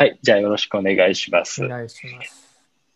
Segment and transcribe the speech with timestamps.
[0.00, 0.18] はい。
[0.22, 1.62] じゃあよろしくお願いします。
[1.62, 2.48] お願いします。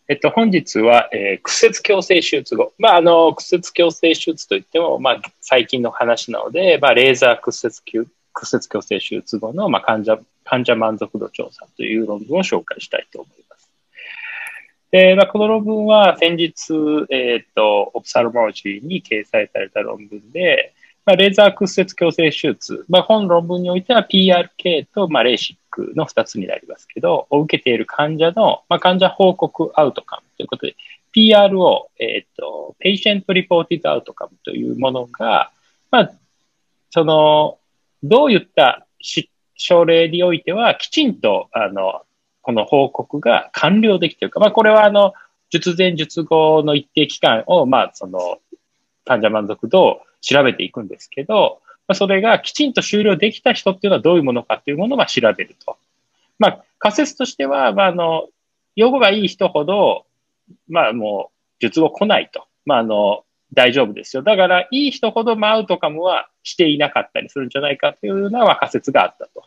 [0.08, 2.72] えっと、本日は、えー、屈折矯正手術後。
[2.78, 13.70] まあ、あの、屈折矯正手術といっても、まあ、最近の話なので、まあ、レーザー屈折屈折矯正手術後の、まあ、患者、患者満足度調査という論文を紹介したいと思います。
[14.90, 16.72] で、まあ、この論文は先日、
[17.10, 20.73] えっ、と、オプサルモロジーに掲載された論文で、
[21.06, 30.76] まあ、レーザー屈折矯正手術、まあ、本論文においては PRK と、まあ、レーシックの2つになりますけど、を受けている患者の、まあ、患者報告アウトカムということで、
[31.14, 35.52] PRO、えっ、ー、と、 Patient Reported Outcome というものが、
[35.90, 36.12] まあ、
[36.90, 37.58] その、
[38.02, 38.86] どういった
[39.56, 42.02] 症例においては、きちんと、あの、
[42.40, 44.40] この報告が完了できているか。
[44.40, 45.12] まあ、これは、あの、
[45.50, 48.38] 術前術後の一定期間を、まあ、その、
[49.04, 55.76] 患者満足度を調べていくんですけど、まあ、それがきちんと終了できた人っていうのはどういうものかっていうものを調べると。
[56.38, 58.28] まあ、仮説としては、まあ、あの、
[58.74, 60.06] 用語がいい人ほど、
[60.68, 62.46] まあ、もう、術後来ないと。
[62.64, 64.22] まあ、あの、大丈夫ですよ。
[64.22, 69.44] だから、いい人ほど、まあ、アウトカムはしていなかったりするんじゃないかというような仮説があったと。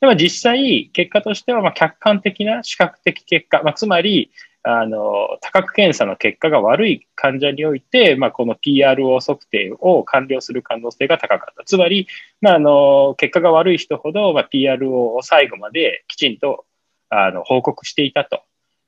[0.00, 4.30] でも実際、結果としては、まあ、客観的な視覚的結果、まあ、つまり、
[4.62, 11.64] あの、多角検査の結果が悪い患者において、まあ、この PRO 測定を完了する可能性が高かった。
[11.64, 12.06] つまり、
[12.40, 16.66] まあ、あの、結果が悪い人ほど、まあ、PRO を最後まできちんと、
[17.08, 18.42] あの、報告していたと。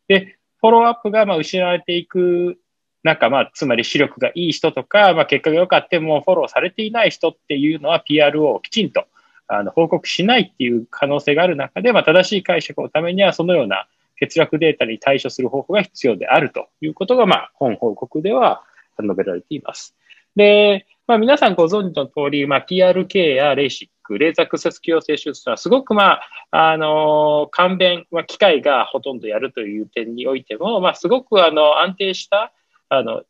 [0.09, 2.59] で、フォローアップが、まあ、失われていく
[3.03, 9.07] 中、まあ、つまり視力がいい人とか、まあ、結果が良かってもフォローされていない人っていうのは PRO をきちんと、
[9.48, 13.86] あの、報告しないっていう可能性がある中で、まあ、正しい解釈のためには、そのような
[14.21, 18.63] 欠落データに対処する方法が必要であるということが、まあ、本報告では
[19.01, 19.97] 述べられています。
[20.37, 26.20] で、まあ、皆さんご存知の通り、まあ、PRK やレーシック、レーザー屈折矯正手術はすごく、ま
[26.51, 32.53] あ、あの、簡便、まあ、機械がほとんどやるという点においても、まあ、すごく、あの、安定した、
[32.89, 33.23] あの、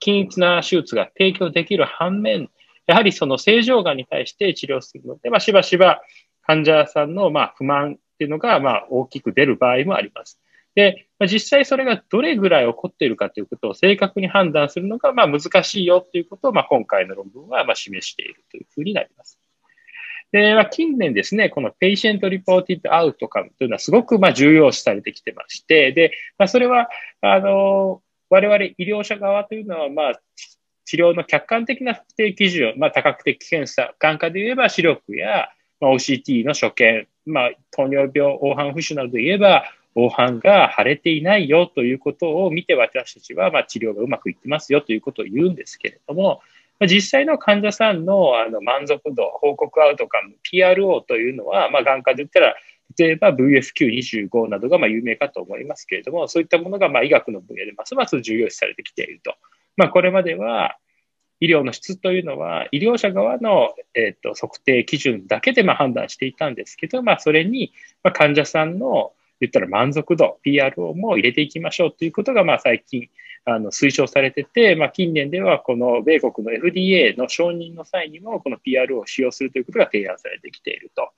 [0.00, 2.50] 均一な手術が提供できる反面、
[2.86, 6.02] やはりその正常がんに対して治療するので、まあ、しばしば
[6.44, 10.38] 患者さんのまあ不満っていうのが、まあ、大きく出る場合もあります。
[10.76, 19.38] で、まあ、実際それがどれぐらい起こっているかということを正確に判断するのが、まあ、難しいよということを、まあ、今回の論文は、まあ、示しているというふうになります。
[20.30, 26.88] で、まあ、近年ですね、この patient reported outcome というのはすごく、まあ、重要視されてきてまして、で、まあ、それは、
[27.20, 30.20] あの、我々医療者側というのは、まあ、
[30.86, 35.48] 治療の客観的な測定基準、まあ、他覚的検査、眼科で言えば視力や、
[35.82, 46.40] まあ、OCT の所見、まあ、糖尿病、黄斑浮腫などで言えば、黄斑が腫れていないよということを見て私たちは、まあ、治療がうまくいってますよということを言うんですけれども、
[46.78, 52.54] まあ、実際の患者さんのあの満足度、報告アウトカム、PRO というのは、まあ、眼科で言ったら、
[52.96, 59.34] 例えば VFQ25 などがまあ有名かと思いますけれども、そういったものがまあ医学の分野でますます重要視されてきていると。
[59.76, 60.76] まあ、これまでは、
[61.42, 67.72] 医療の質というのは、医療者側の、えーと、測定基準だけでまあ判断していたんですけど、まあ、それに、
[68.04, 73.08] まあ、患者さんの言ったら満足度、PRO も入れていきましょうということが、まあ、最近
[73.44, 81.10] あの推奨されてて、まあ、近年ではこの米国の FDA の承認の際にも、この PRO を使用するということが提案されてきていると。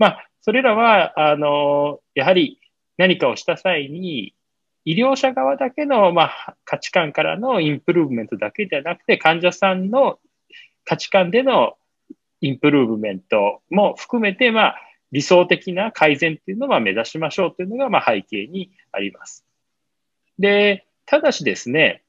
[0.00, 2.58] まあ、それらは、あの、やはり
[2.98, 4.34] 何かをした際に、
[4.84, 10.18] 医療者側だけの、まあ、価値観からのインプルーブメントだけではなくて、患者さんの
[10.84, 11.76] 価値観での
[12.40, 14.76] インプルーブメントも含めて、まあ、
[15.12, 19.44] 理想的な改善っていうのは目指しましょうというのが、まあ、背景にあります。
[20.38, 22.02] で、ただしですね、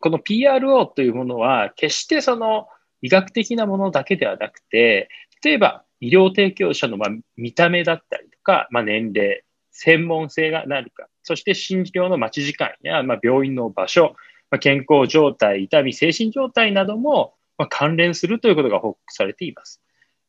[0.00, 2.68] この PRO というものは、決してその
[3.02, 5.08] 医学的なものだけではなくて、
[5.44, 14.14] 例えば医療提供者のま見た目だったりとか、まあ、年齢、専門性が何か、そして診療の待ち時間や、ま病院の場所、
[14.48, 19.82] ま健康状態、痛み、精神状態なども、ま関連するということが報告されています。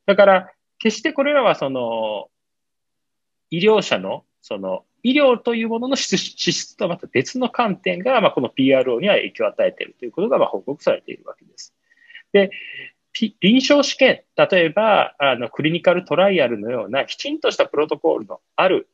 [0.08, 2.30] だから、決してこれらはその、
[3.52, 11.76] 医療者の、その、医療というものの資質とはまた別の観点が、まあ、この PRO には影響を与えているということが、まあ、報告されているわけです。
[12.34, 12.50] で、
[13.40, 18.90] 臨床試験、例えば、あの、クリニカルトライアルのようなきちんとしたプロトコールのある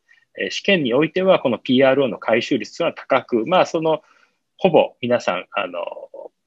[0.50, 4.02] 試験においては、この PRO の回収率は高く、まあ、その、
[4.58, 5.82] ほぼ皆さん、あの、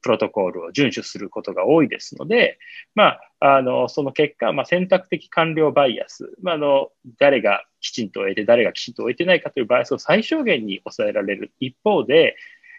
[0.01, 2.59] プロトコールを遵守することが多いですので、
[2.95, 6.89] まあ、あの、その結果、まあ、選択的完了バイアス、まあ、あの、
[7.19, 12.35] 誰がきちんと終えて、誰がきちんと終えてないかというバイアスを最小限に抑えられる一方で、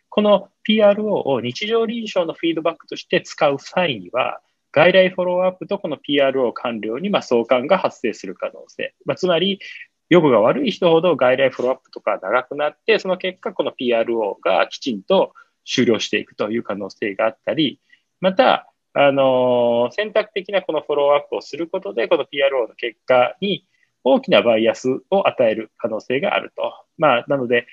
[0.09, 4.41] この PRO を日常臨床のフィードバックとして使う際には、
[4.73, 8.95] 外来フォローアップとこの PRO 完了にま相関が発生する可能性。
[9.05, 9.61] まあ、つまり、
[10.09, 15.35] 予後が悪い人ほど外来フォローアップとか長くなって、その結果、この PRO がきちんと
[15.65, 17.81] 終了していくという可能性があったり、
[18.21, 23.67] また、あの、選択的なこのフォローアップをすることで、この PRO の結果に
[24.03, 26.73] 大きなバイアスを与える可能性があると。
[26.97, 27.67] まあ、なので、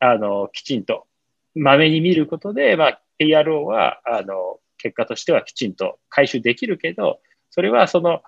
[0.00, 1.06] あの、きちんと、
[1.54, 8.22] まめに見ることで、まあ、PRO は、あの、結果としてはきちんと回収できるけど、それはその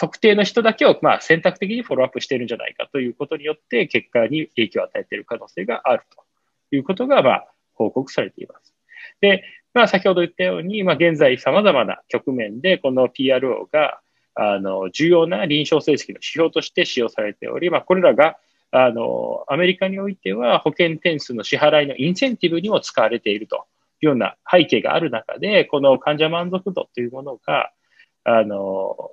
[0.00, 6.24] 特定の人だけを、まあ、選択的にフォローアップしているんじゃないかということによって、結果に影響を与えている可能性があると
[6.74, 8.72] いうことが、まあ、報告されています。
[9.20, 9.44] で、
[9.74, 14.00] まあ、先ほど言ったように、まあ、現在様々な局面で、この PRO が、
[14.34, 18.38] あの、重要な臨床成績の指標として使用されており、まあ、これらが、
[18.70, 23.66] あの、アメリカにおいては保険点数の支払いのインセンティブにも使われていると
[24.00, 27.70] いうような背景がある中で、この患者満足度というものが、
[28.24, 29.10] あの、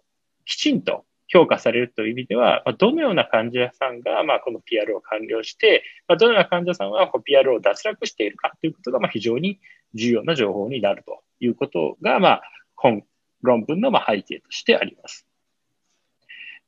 [0.47, 9.59] きちんと評価されるという意味では、まあ、どのような患者さんが、まあ、この PR を完了して、まあ、どのような患者さんはこ PR を脱落しているかということが、まあ、非常に
[9.93, 12.41] 重要な情報になるということが、まあ、
[12.75, 13.03] 本
[13.41, 15.27] 論文のまあ背景としてあります。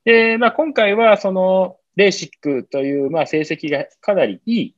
[0.04, 4.76] で、まあ、今回はそのレーシックというまあ成績がかなりいい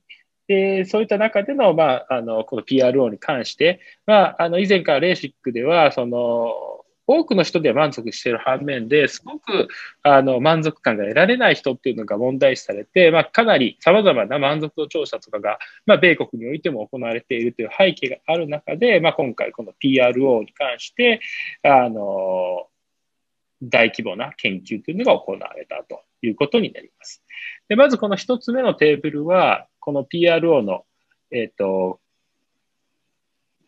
[0.48, 6.81] で、そういった中での、まあ、あの、この PRO に関して、まあ、あの、以前からレーシックでは、その、
[7.18, 9.68] 多くの人では満足している反面ですごく
[10.02, 21.20] あの満足感が得られない人っていうのが問題視されて、まあ、かなり様々な満足度調査とかが、まあ、米国においても行われているという背景がある中で、まあ、今回この PRO に関して
[21.62, 22.66] あの
[23.62, 27.22] 大規模な研究というのが行われたということになります。
[27.68, 30.84] でまずこの一つ目のテーブルは、この PRO の、
[31.30, 32.00] えっ、ー、と、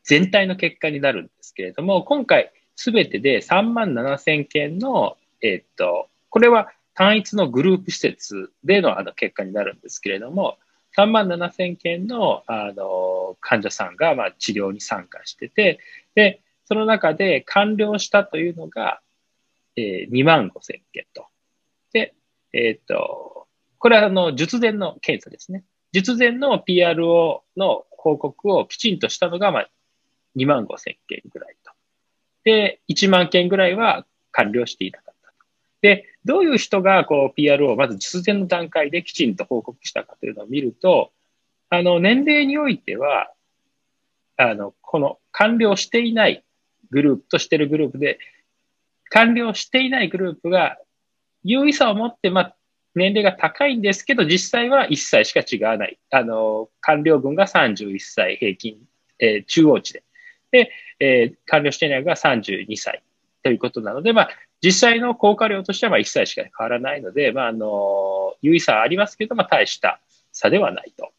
[0.02, 10.58] 全体の結果になるんですけれども、今回、すべてで3万7千件の、えっと、これは単一のグループ施設でのあの結果になるんですけれども、
[10.96, 15.80] 3万7千件のあの患者さんがまあ治療に参加してて、
[16.14, 19.00] で、その中で完了したというのが、
[19.76, 21.26] えー、2万5千件と。
[21.92, 22.14] で、
[22.52, 23.48] えっ、と、
[23.78, 25.64] これはあの術前の検査ですね。
[25.92, 29.70] 術前の PRO の報告をきちんとしたのが、まあ、
[30.36, 31.73] 2万5千件ぐらいと。
[32.44, 35.34] で、1万件ぐらいは完了していなかった。
[35.80, 41.12] で、どういう人がこう PR をまず実前の段階できちんと報告したかというのを見ると、
[41.70, 43.30] あの、年齢においては、
[44.36, 46.44] あの、この完了していない
[46.90, 48.18] グループとしてるグループで、
[49.10, 50.78] 完了していないグループが
[51.42, 52.56] 優位さを持って、まあ、
[52.94, 55.98] 年齢が高いんですけど、実際は1歳しか違わない。
[56.10, 58.78] あの、完了分が31歳平均、
[59.18, 60.04] えー、中央値で。
[60.54, 60.70] で、
[61.00, 63.02] えー、完了していないが32歳
[63.42, 64.28] ということなので、まあ、
[64.62, 71.10] 実際の効果量としてはま1歳しか変わらないので、まあ、あの、優位差はありますけど、まあ、大した差ではないと。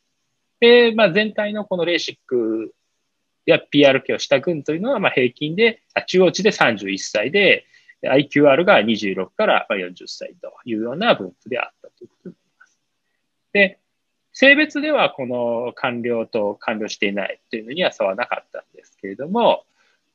[0.62, 2.74] で、まあ、全体のこのレーシック
[3.46, 7.66] や PRK をした群というのは、ま、平均で、中央値で31歳で、
[8.04, 12.80] IQR が26から40歳というような分布であったということになります。
[13.52, 13.80] で、
[14.38, 19.63] 性別ではこの完了と完了していないというのには差はなかったんですけれども、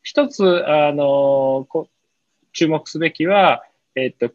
[0.03, 1.67] 一つ、あの、
[2.53, 4.31] 注目すべきは、えっと、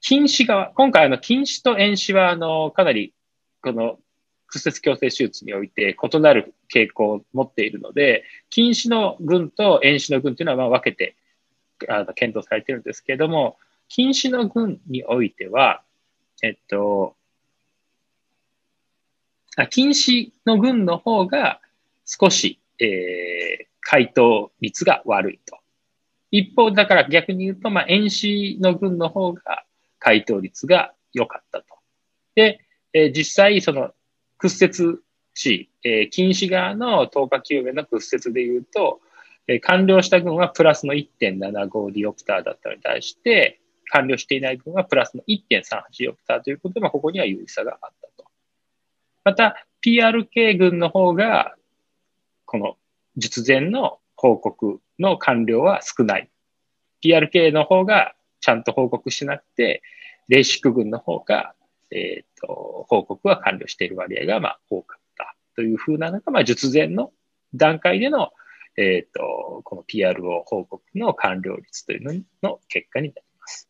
[0.00, 3.12] 禁止側、今回の禁止と遠視はあの、かなり
[3.60, 3.98] この
[4.46, 11.14] 屈折矯正手術において異なる傾向を持っているので、禁止の群と遠視の群というのはまあ分けて
[11.90, 15.82] あの検討されているんですけれども、禁止の群においては、
[16.42, 17.16] えっと、
[19.70, 21.60] 禁止の群の方が
[22.04, 25.58] 少し、えー、回答率が悪いと。
[26.30, 29.64] 一方、だから逆に言うと、まあ、遠視の群の方が
[29.98, 31.66] 回答率が良かったと。
[32.34, 32.60] で、
[32.94, 33.92] えー、実際、その
[34.38, 34.98] 屈折
[35.34, 39.00] 値、えー、禁止側の10日救命の屈折で言うと、
[39.46, 48.11] えー、完了した群はプラスの1.75ディオプターだったのに対して、完了していない群はプラスの1.38ディオプターということで、まあ、ここには有意差があった。
[49.24, 51.54] また、PRK 群の方が、
[52.44, 52.76] この
[53.16, 56.30] 術前の報告の完了は少ない。
[57.04, 59.82] PRK の方がちゃんと報告しなくて、
[60.28, 61.54] レーシック群の方が、
[61.90, 67.12] えっ、ー、と、報告は完了している割合が、まあ、多かったというふうなのが、まあ、術前の
[67.54, 68.30] 段階での、
[68.76, 73.68] えっ、ー、と、この PRO 報告の完了率というのの結果になります。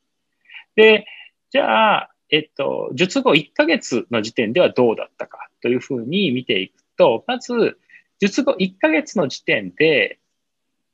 [0.77, 1.07] で、
[1.51, 7.79] じゃあ、えっと、術後1ヶ月の時点ではどうだったかというふうに見ていくと、まず、
[8.21, 10.19] 術後1ヶ月の時点で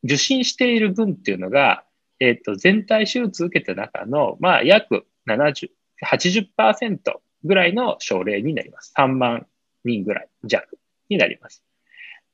[0.03, 1.85] 受診している分っていうのが、
[2.19, 5.71] えっと、全体手術受けた中の、まあ、約70、
[6.05, 7.01] 80%
[7.45, 8.93] ぐらいの症例になります。
[8.99, 9.47] 3万
[9.85, 10.67] 人ぐらい弱
[11.09, 11.63] になります。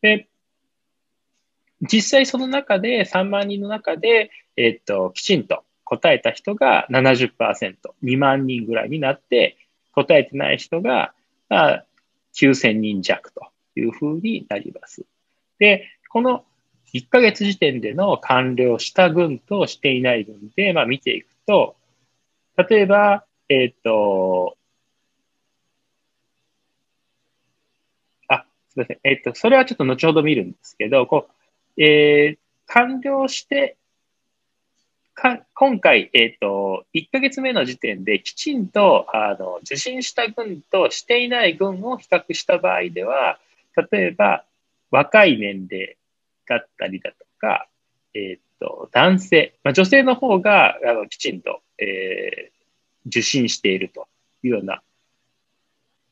[0.00, 0.28] で、
[1.82, 5.62] 実際その中で、3万人の中で、えっと、きちんと
[5.96, 9.56] 答えた人が70%、2万人ぐらいになって、
[9.92, 11.12] 答えてない人が、
[11.48, 11.84] まあ、
[12.34, 13.46] 9000人弱と
[13.76, 15.04] いうふうになります。
[15.58, 16.44] で、この
[16.92, 21.76] 1ヶ月時点での完了した群としていない群で、まあ、見ていくと、
[22.56, 24.56] 例えば、えっ、ー、と、
[28.28, 28.98] あ、すみません。
[29.04, 31.28] えっ、ー、と、それはちょっと後ほど見るんですけど、こ
[31.76, 33.76] う、えー、完了して
[35.16, 43.38] 今回、えっ、ー、と、1ヶ月目の時点できちんと、あの、受診した群としていない群を比較した場合では、
[43.90, 44.44] 例えば、
[44.90, 45.96] 若い年齢
[46.46, 47.68] だったりだとか、
[48.12, 54.08] えっ、ー、と、男性、まあ、女性の方が、あの、きちんと、えー、受診していると
[54.42, 54.82] いうような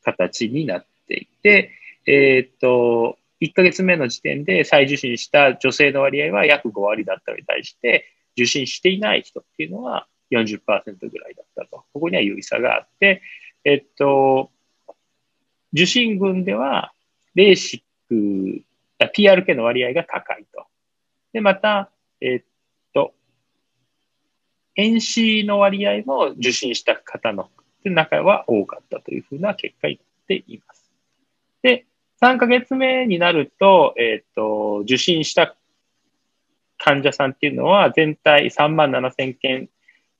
[0.04, 1.72] 形になっていて、
[2.06, 8.06] えっ、ー、と、1ヶ月目の時点で再受診した女性の割合は約5割だったのに対して、
[8.36, 10.60] 受診していない人っていうのは40%
[11.10, 11.84] ぐらいだったと。
[11.92, 13.22] ここには有意差があって、
[13.64, 14.50] えっと、
[15.72, 16.92] 受診群では、
[17.34, 18.62] レーシック、
[19.14, 20.66] PRK の割合が高いと。
[21.32, 22.44] で、また、えっ
[22.92, 23.14] と、
[24.74, 27.50] 遠視の割合も受診した方の
[27.84, 30.92] 中は多かったというふうな結果になっています。
[31.62, 31.86] で、
[32.22, 35.56] 3ヶ月目になると、えっと、受診した
[36.84, 39.68] 患者さんっていうのは全体3万7千件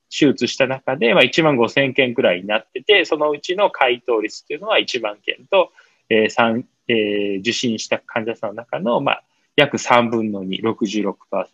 [0.09, 5.71] 手術した中で、まあ、1万5千件くらいになってて、そのうちの回答率っていうのは1万件と、
[6.09, 9.23] えーえー、受診した患者さんの中の、まあ、
[9.55, 11.53] 約3分の2、66%程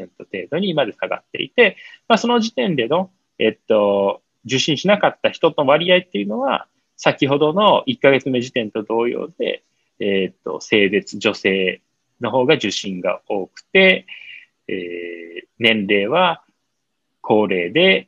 [0.51, 9.63] 度にまで下がっていて、まあ、その時点での、えっと、受診しなかった人の割合っていうのは、先ほどの1ヶ月目時点と同様で、
[9.99, 11.81] えっと、性別、女性
[12.21, 14.05] の方が受診が多くて、
[14.71, 16.43] えー、年齢は
[17.21, 18.07] 高齢で、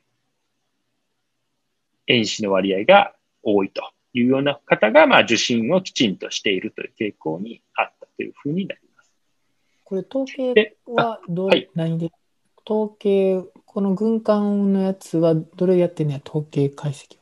[2.08, 3.82] 遠視の割合が多いと
[4.14, 9.12] いうような方が、まあ、受診をきちんとしているという傾向にあったというふうになります。
[9.84, 12.12] これ、統計はどう、はい、何で、
[12.70, 17.22] 統計、この軍艦のやつはどれやってんね統計解析は。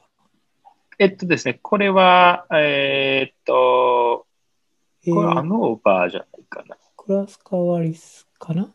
[0.98, 4.26] えっとですね、これは、えー、っと、
[5.06, 5.44] これあ
[5.84, 6.76] バーじゃないかな。
[6.98, 8.64] クラスカワリスかな？
[8.64, 8.74] うん。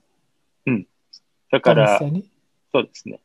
[1.55, 2.07] だから、そ
[2.81, 3.21] うですね。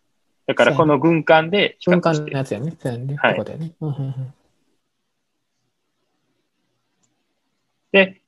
[0.45, 2.77] だからこの軍艦で軍艦のやつやね。
[3.17, 3.43] はい。
[3.57, 3.73] ね。
[7.91, 8.21] で、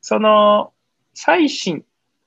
[0.00, 0.72] その、
[1.12, 1.84] 最新、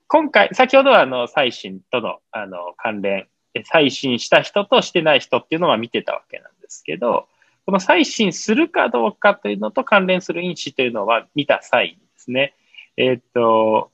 [0.08, 3.28] 今回、先ほどはあの、最新との、あの、関連、
[3.66, 7.28] 最新した人としてない人っていうのは見てたわけなんですけど、
[7.66, 12.54] この最新するかどうかというのと関連する因子というのは見た際にですね、
[12.98, 13.92] えっ、ー、と、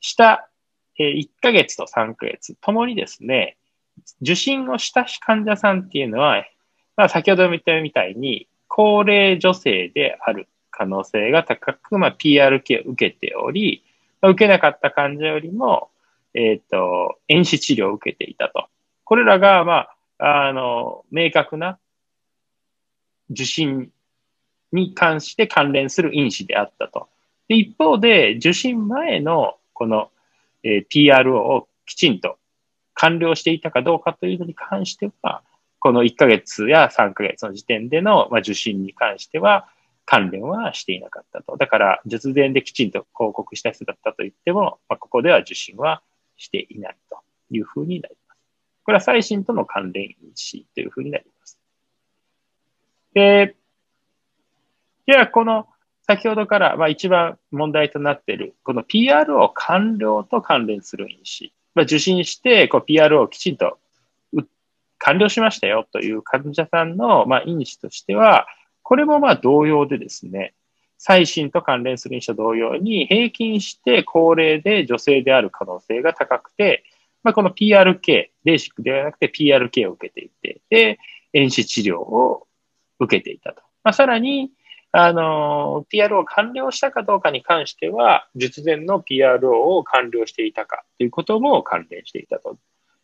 [0.00, 0.49] 下
[1.02, 3.56] え1ヶ月と3ヶ月、ともにですね、
[4.20, 6.44] 受診をした患者さんっていうのは、
[6.96, 13.82] まあ、先ほど見たみたいに、高齢女性である可能性が高く、まあ、PRK を受けており、
[14.20, 15.88] まあ、受けなかった患者よりも、
[16.34, 18.66] えっ、ー、と、遠視治療を受けていたと。
[19.04, 19.88] これらが、ま
[20.18, 21.78] あ、あの、明確な
[23.30, 23.90] 受診
[24.70, 27.08] に関して関連する因子であったと。
[27.48, 30.10] で一方で、受診前のこの
[30.62, 32.38] えー、PRO をきちんと
[32.94, 35.42] 完了していたかどうかというのに関しては、
[35.78, 39.68] この1ヶ月や3ヶ月の時点での、ま、受診に関しては
[40.04, 41.56] 関連はしていなかったと。
[41.56, 46.02] だから、術前できちんと報告した人だったと言っても、ま、ここでは受診は
[46.36, 48.38] していないというふうになります。
[48.84, 51.58] これは最新との関連因子というふうになります。
[53.14, 53.56] で、
[55.06, 55.68] では、この
[56.10, 61.52] 先ほどから、まあ、一番問題となっている、この PRO 完了と関連する因子。
[61.76, 63.78] まあ、受診して、こう PRO をきちんと
[64.98, 68.48] 完了しましたよという患者さんの、まあ、因子としては、
[68.82, 70.52] これもまあ同様でですね、
[70.98, 76.82] 最新と関連する因子と同様に、平均して高齢で女性である可能性が高くて、
[77.22, 80.98] まあ、この PRK、ベーシックではなくて PRK を受けていて、で、
[81.32, 82.48] 遠視治療を
[82.98, 83.62] 受けていたと。
[83.84, 84.50] まあ、さらに、
[84.92, 92.58] あの、PRO を完了したかどうかに関しては、術前の PRO を完了していたかということも関連していたと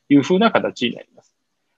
[0.08, 1.32] いうふうな形になります。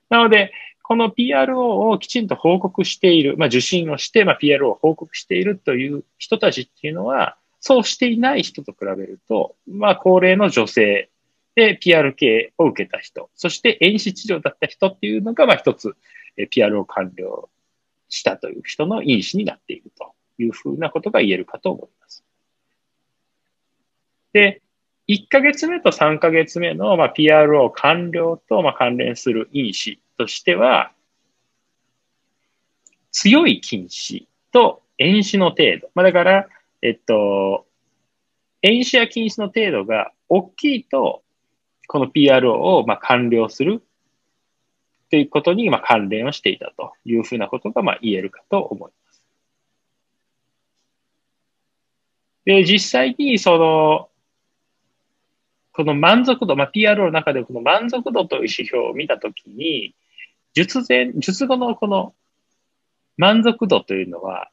[0.08, 11.10] なので、この PRO をきちんと報告している、まあ、受診をして、まあ、PRO を報告しているという人たちっていうのは、そうしていない人と比べると、まあ、高齢の女性
[11.54, 15.94] で PRK を受けた人、そして遠視治療だった人っていうのが、まあ、一つ、
[16.38, 17.50] PRO 完了
[18.08, 22.24] したという人の因子になっているというふうなことが言えるかと思います。
[24.32, 24.62] で、
[25.08, 30.92] 1ヶ月目と3ヶ月目の、まあ、PRO 完了と、まあ、関連する因子としては、
[33.10, 35.90] 強い禁止と遠視の程度。
[35.94, 36.48] まあ、だから、
[36.82, 37.66] えっと、
[38.62, 41.22] 遠視や禁止の程度が大きいと、
[41.86, 43.82] この PRO をまあ完了する
[45.10, 49.22] ということにまあ関連をしていたというふうなことがまあ言えるかと思います。
[52.44, 54.08] で、実際にその、
[55.72, 59.94] この満足度、まあ、PRO の中でこの満足度という指標を見たときに、
[60.54, 62.14] 術前、術後のこの
[63.16, 64.50] 満足度というのは、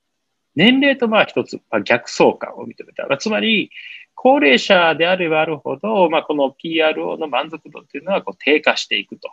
[0.55, 3.07] 年齢とまあ一つ、まあ、逆相関を認めた。
[3.07, 3.71] まあ、つまり、
[4.13, 9.29] 高齢者であればあるほど、まあ、この PRO の満足度というのはこう低下していくと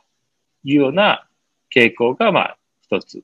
[0.65, 1.27] いうような
[1.75, 3.23] 傾向が、まあ、一つ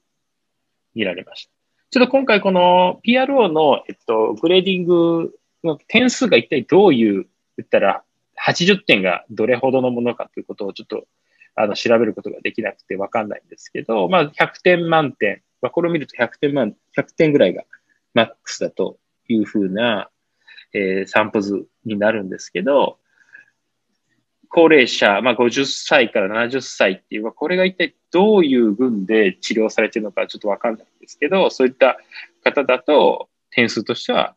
[0.94, 1.52] 見られました。
[1.90, 7.26] ちょっと今回この PRO の、えっと、グレーディングの点数が一体どういう、
[7.56, 8.02] 言ったら、
[8.46, 11.06] 80点がどれほどのものかということをちょっと、
[11.54, 15.42] あの、調べることができなくてわかんないんですけど、まあ、100点満点。
[15.60, 17.64] まあ、これを見ると100点満、100点ぐらいが
[18.14, 20.08] マックスだというふうな、
[20.72, 22.98] えー、散歩図になるんですけど、
[24.50, 31.98] 高齢者、まあ、50歳から70歳っていう、これが一体どういう群で治療されてるのかちょっとわかんないんですけど、そういった
[32.42, 34.34] 方だと点数としては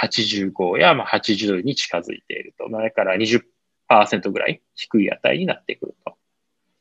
[0.00, 2.68] 85やまあ80に近づいていると。
[2.68, 6.16] まあ、だから20%ぐらい低い値になってくると。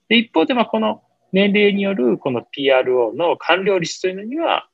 [0.10, 1.02] で、一方で、まあ、この
[1.32, 4.68] 年齢によるこの PRO の完了率というのには、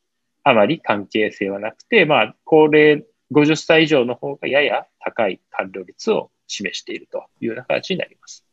[0.44, 8.46] あまり関係性はなくて、まあ、高齢50歳以上の方がやや高い完了率を示しているというような形になります。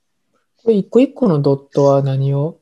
[0.63, 2.61] これ一個一個のドットは何を？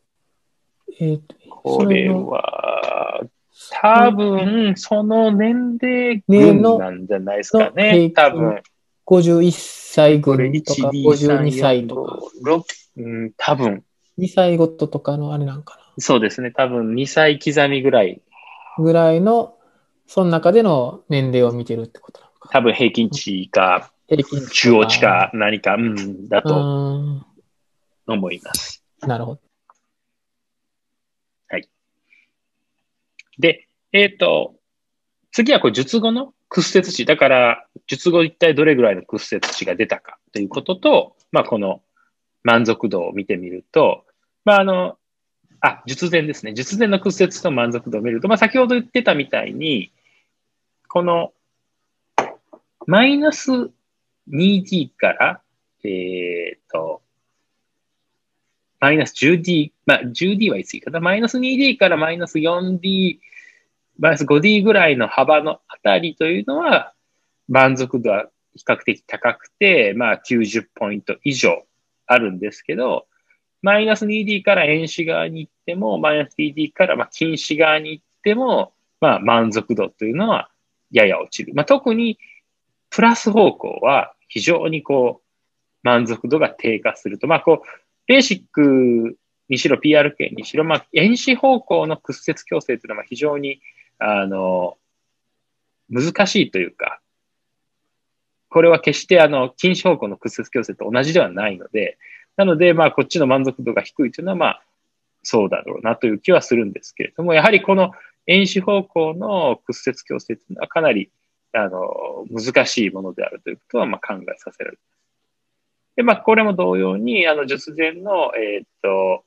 [1.01, 3.23] えー、これは、
[3.71, 8.11] 多分、その年齢群なんじゃないですかね。
[8.11, 8.63] 多分。
[9.07, 12.19] 51歳群とか、52歳とか。
[12.97, 13.85] うん、多分。
[14.19, 15.83] 2歳ごととかのあれなんかな。
[15.99, 16.51] そうですね。
[16.51, 18.21] 多分2歳刻みぐらい。
[18.79, 19.55] ぐらいの、
[20.07, 22.49] その中での年齢を見てるってことなのか。
[22.51, 23.49] 多分平均値
[24.07, 27.25] か、中央値か何か、うん、だと
[28.07, 28.83] 思います。
[29.01, 29.41] なるほど。
[31.49, 31.69] はい。
[33.39, 34.55] で、えっ、ー、と、
[35.33, 37.05] 次はこう術後の屈折値。
[37.05, 41.83] だから、術後一体どれぐらいの屈折値が出たかということと、まあ、この
[42.43, 44.05] 満足度を見てみると、
[44.45, 44.99] まあ、あの、
[45.61, 46.55] あ、術前ですね。
[46.55, 49.93] 術前の屈折と満足度を見ると、まあ、先ほど言ってたみたいに、
[50.89, 51.33] この、
[52.87, 53.71] マイナス
[54.29, 55.41] 2D から、
[55.85, 57.03] えっ、ー、と、
[58.81, 61.01] マイナス 10D、まあ、10D はい過ぎかな？
[61.01, 63.19] マイナス 2D からマイナス 4D、
[63.99, 66.93] マイナス 5D ぐらいの幅のあたりというのは、
[67.49, 71.65] 満足度は比較的高くて、まあ90ポイント以上
[72.07, 73.07] あるんですけど、
[73.63, 80.51] マイナス 2D から円子側に行っても、マイナス 2D からまあ近視側に行っても、まあ満足度というのは
[80.91, 81.55] やや落ちる。
[81.55, 82.19] まあ特に
[82.91, 85.27] プラス方向は非常にこう
[85.83, 87.27] 満足度が低下すると。
[87.27, 87.67] まあこう、
[88.07, 89.17] ベーシック
[89.49, 93.61] にしろ PRK にしろ、まあ円子方向の屈折矯正というのは非常に
[93.99, 94.77] あの
[95.89, 97.01] 難しいというか、
[98.49, 101.99] これは決してあの、禁止方向の屈折矯正と同じではないので、
[102.37, 104.63] なので、まあ、こっちの満足度が低いというのは、まあ、
[105.23, 107.93] そうだろうなという気はするんですけれども、やはりこの
[108.27, 111.11] 遠視方向の屈折矯正というのはかなり、
[111.57, 114.97] あの、難しいものであるということは、まあ、考えさせられます。
[115.97, 119.25] で、まあ、これも同様に、あの、術前の、えっ、と、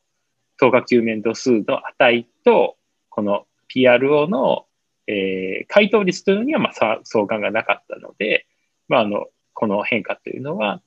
[0.57, 2.77] 等価球面度数の値と、
[3.09, 4.65] この PRO の、
[5.07, 8.45] えー、回答率というのには、まあ、相関がなかったので、
[8.87, 10.81] まあ、あの、この変化というのは、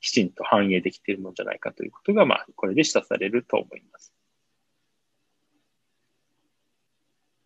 [0.00, 4.14] きちんと反映できているのじゃないかということが、まあ、これで示唆されると思います。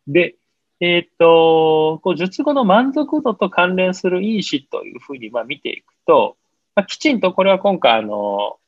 [0.07, 0.37] で、
[0.81, 6.37] えっ、と、こう術後の満足度と関連する因子というふうにまあ見ていくと、
[6.75, 8.59] まあ、きちんとこれは今回、あの、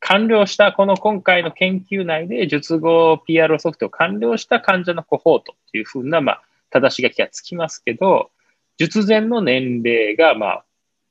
[0.00, 8.30] 完了した、この今回の研究内で術後 PR 測定を完了した患者のコホートっていうふうな、まあ、正し書きがつきますけど、
[8.76, 10.64] 術前の年齢が、まあ、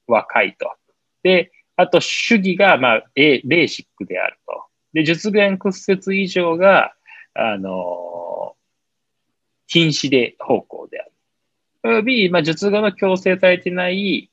[0.08, 0.71] 若いと。
[1.23, 4.65] で、あと、主義が、まあ、ベーシックであると。
[4.93, 6.93] で、術前屈折以上が、
[7.36, 7.71] あの
[9.67, 11.12] 禁止で方向である。
[11.84, 14.30] および、まあ、術後の強制されてない、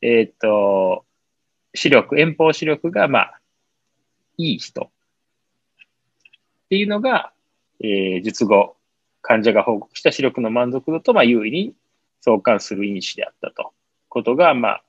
[0.00, 1.04] えっ、ー、と、
[1.74, 3.40] 視力、遠方視力が、まあ、
[4.36, 4.90] いい人っ
[6.68, 7.32] ていうのが、
[7.80, 8.76] えー、術後、
[9.20, 11.74] 患者が報告した視力の満足度と、まあ、優位に
[12.20, 13.72] 相関する因子であったと。
[14.08, 14.84] ことが、まあ、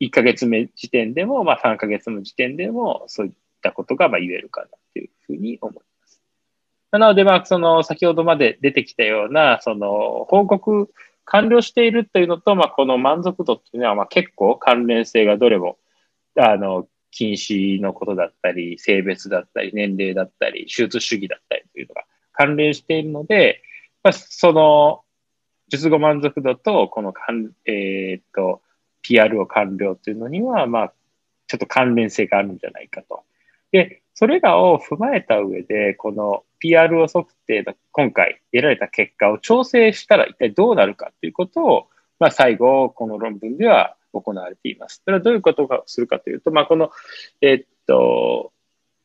[0.00, 5.87] 1ヶ月目時点でも、まあ、3ヶ月の時点でも、そういったことが、まあ、言えるかなというふうに思います。
[6.90, 10.90] なので、まあ、その、先ほどまで出てきたような、その、報告
[11.24, 15.78] 完了しているというのと、まあ、この満足度っていうのは、まあ、結構関連性がどれも、
[16.36, 23.62] あの、禁止のことだったり、性別だったり、年齢だったり、手術主義だったりというのが関連しているので、
[24.02, 25.02] まあ、その、
[25.68, 28.62] 術後満足度と、このかん、えー、っと、
[29.02, 30.92] PR を完了というのには、まあ、
[31.46, 33.24] ちょっと関連性があるんじゃないかと。
[33.70, 45.02] で、それらを踏まえた上で、この PRO 測定の今回得られた結果を調整したら一体どうなるかということを、まあ、最後、この論文では行われています。
[45.04, 46.90] それはどういうことをするかというと、まあ、この、
[47.40, 48.52] え、っと、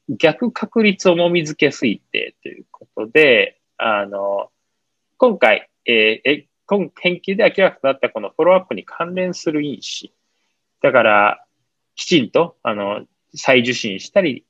[0.09, 4.49] 逆確率重み付け推定ということで、あの、
[5.17, 10.13] 今回、えー、今研究で明らかとなったこのフォローアップに関連する因子。
[10.81, 11.45] だから、
[11.95, 14.45] きちんと、あの、再受診したり、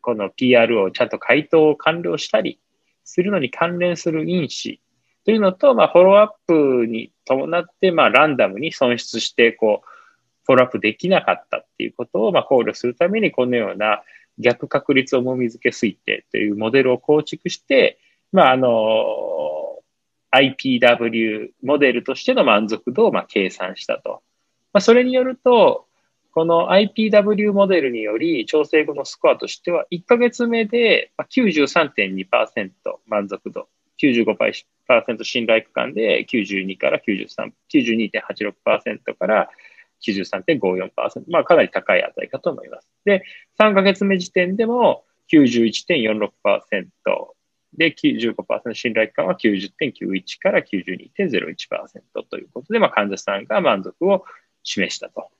[0.00, 2.60] この PR をちゃんと回答を完了したり
[3.04, 4.80] するのに関連する因子
[5.24, 9.88] というのと、まあ、フォローアップに伴って、まあ、ランダムに損失して、こう、
[10.46, 14.02] フォローアップできなかったっていうことを、まあ、考慮するために、このような
[14.38, 17.98] 逆確率重み付け推定というモデルを構築して、
[18.32, 18.70] まあ、あの、
[20.32, 24.22] IPW モデルとしての満足度をまあ計算したと。
[24.72, 25.86] まあ、それによると、
[26.32, 32.70] この IPW モデルにより調整後のスコアとしては、1ヶ月目で93.2%
[33.06, 33.68] 満足度、
[34.00, 39.50] 95%信頼区間で92から93、92.86%から
[40.06, 41.24] 93.54%。
[41.28, 42.88] まあかなり高い値かと思います。
[43.04, 43.24] で、
[43.58, 46.30] 3ヶ月目時点でも91.46%、
[47.72, 54.24] で、95%信頼感は90.91から92.01%ということで、まあ、患者さんが満足を
[54.64, 55.30] 示したと。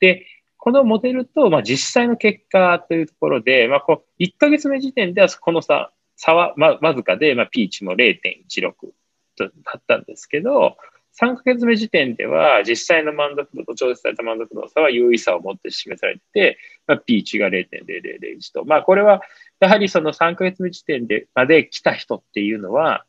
[0.00, 10.76] で、このモデルと、まあ、実際の結果というところで、まあ、こう1ヶ月目時点ではこの差差は、ま、わずかで、まあ、ピーチも0.16とだったんですけど、
[11.20, 18.64] 3ヶ月目時点では、実際の満足度と調整された満足度の差は優位差を持って示されて、まあ、P 値が0.0001と。
[18.64, 19.22] まあ、これは、
[19.60, 23.04] やはりその3ヶ月目時点でまで来た人っていうのは、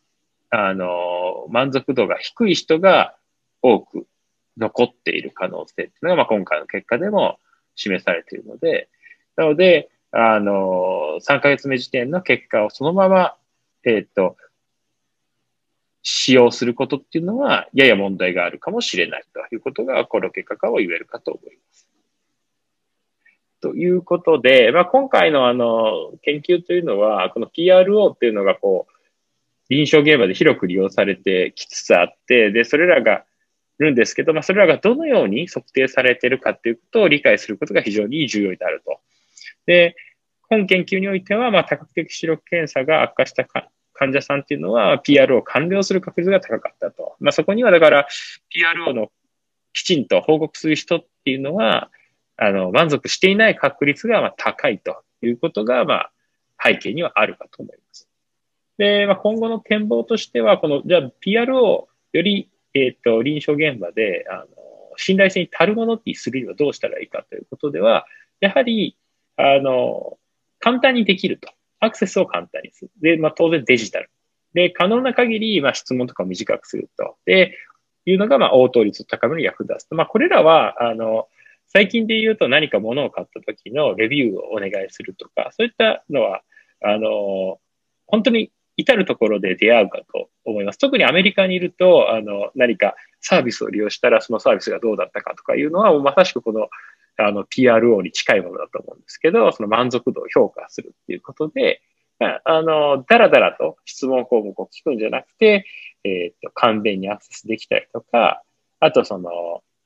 [0.52, 3.15] あの、満足度が低い人が
[3.62, 4.08] 多く
[4.59, 7.39] 残っている可能性っていうのが、まあ、今回の結果でも
[7.75, 8.89] 示されているので、
[9.35, 13.35] なので、あの、3ヶ月目時点の結果をそのまま、
[13.85, 14.35] えっ、ー、と、
[16.01, 21.87] 使用することっていうのは、やや問題があるかもしれないということが、この結果かを言えるかと思います。
[23.61, 28.93] ということで、まあ、今回のあの、研究というのは、この PRO っていうのがこう、
[29.69, 33.23] 臨床現場で広く利用されてきつつあって、で、それらが
[33.79, 38.99] るんですけど、まあ、それらがどのように測定されているかということを理解することが非常に重要になると。
[39.65, 39.95] で、
[40.49, 47.15] 本研究においては、まあ、多角的視力検査が悪化した患者さんっていうのは PRO を完了する確率が高かったと。
[47.19, 48.07] まあ、そこにはだから
[48.53, 49.11] PRO の
[49.73, 51.89] きちんと報告する人っていうのは、
[52.37, 56.11] あの、満足していない確率がま高いということが、まあ、
[56.63, 58.09] 背景にはあるかと思います。
[58.77, 64.47] で、まあ、今後の展望としては、この、じゃあ PRO をより、えっ、ー、と、臨床現場で、あの、
[64.97, 68.05] 信頼性に足るものってするにはどうしたらいいかということでは、
[68.41, 68.97] やはり、
[69.38, 70.17] あの、
[70.60, 71.49] 簡単にできると。
[71.79, 72.91] アクセスを簡単にする。
[73.01, 74.10] で、まあ、当然デジタル。
[74.53, 77.15] で、可能な限り、まあ、質問とかを短くすると。
[77.25, 77.55] で、
[78.05, 79.95] いうのが、まあ、応答率を高める役立つと。
[79.95, 81.27] まあ、これらは、あの、
[81.67, 86.41] 最近で言うと何か物を買った時のレビューをお願いするとか、そういったのは、
[86.82, 87.60] あの、
[88.08, 90.79] 本当に至るところで出会うかと思います。
[90.79, 96.69] 特にアメリカにいると、あの、何かサービスを利用したらそのサービスがどうだったかとかいうのは、まさしくこの
[97.17, 101.81] あの、PRO に近いものだと思うんですけど、その満足度を評価するっていうことで、
[102.17, 105.65] まあ、の、だらだらと質問項目を聞くんじゃなくて、
[106.03, 108.41] えっ、と、簡便にアクセスできたりとか、
[108.79, 109.29] あとその、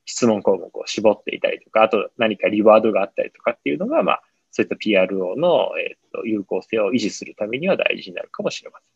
[0.05, 4.23] 質問項目を絞っていたりとか、あと何かリワードがあったりとかっていうのが、まあ、
[4.53, 8.93] そういった PRO の、えーと有効性を維持するためには大事になるかもしれません。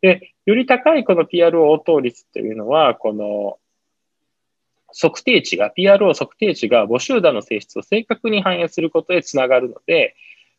[0.00, 3.58] で、より高いこの PRO 応答率というのは、この
[4.94, 10.14] 測定値が、PRO 測定値が母集団の性質を正確に反映することへつながるので、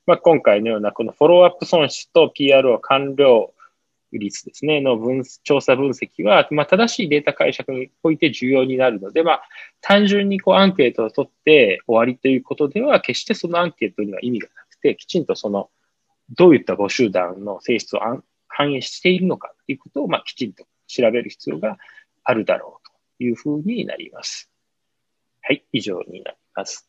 [0.06, 3.54] まあ、今回のようなこのフォローアップ損失と PRO 完了
[4.17, 9.43] 率ですね、の分調査分析は、まあ、正しいデータ解釈において重要になるので、まあ、
[9.82, 15.69] 単純にこうアンケートを取って終わりということでは、決してそのアンケートには意味がなくて、きちんとその、
[16.36, 18.00] どういった母集団の性質を
[18.48, 21.78] 反映しているのかということを、まあ、きちんと調べる必要が
[22.24, 24.50] あるだろうというふうになります。
[25.41, 26.88] はい、以上になります。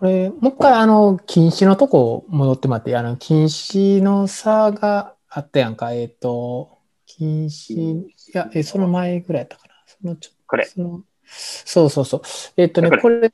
[0.00, 9.74] これ、もう一回、あの、禁止のとこ戻ってもらって、あの、禁止の差があったやんか、えっ、ー、と、禁止、いや、え、その前ぐらいやったかな。
[9.86, 10.64] そのちょこれ。
[10.64, 12.22] そのそうそうそう。
[12.56, 13.30] えっ、ー、とね、これ、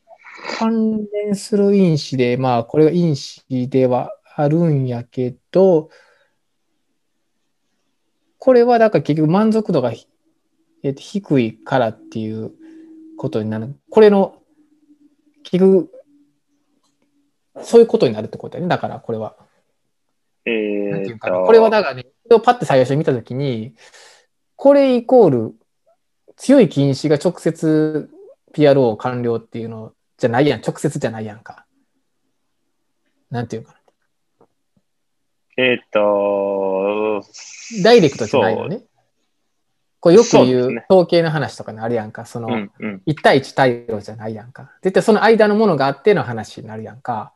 [0.58, 5.88] 関連する因子で、まあ、これが因子ではあるんやけど、
[8.38, 9.92] これはだから結局満足度が、
[10.82, 12.50] えー、と低いからっていう
[13.16, 13.76] ことになる。
[13.88, 14.42] これの、
[15.44, 15.92] 結局、
[17.62, 18.68] そういうことになるってことだよね。
[18.68, 19.36] だからこれは。
[20.44, 23.74] えー、これはだからね、パッて最初に見たときに、
[24.54, 25.54] これイコール
[26.36, 28.08] 強い禁止が直接
[28.54, 30.60] PRO 完了っていうのじゃないやん。
[30.60, 31.66] 直接じゃないやんか。
[33.30, 33.78] なんていうかな。
[35.58, 37.22] えっ、と、
[37.82, 38.82] ダイレクトじゃないよね。
[40.00, 42.26] これよく言う統計の話とかにあるやんか。
[42.26, 44.70] その、うんうん、1対1対応じゃないやんか。
[44.82, 47.32] 絶対その間のものがあっての話になるやんか。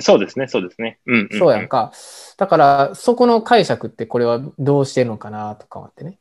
[0.00, 0.98] そうですね、そうですね。
[1.06, 1.92] うん、うん、そうやんか。
[2.36, 6.18] だから、そこの解釈ってこれはどうしてるのかなとか思ってね。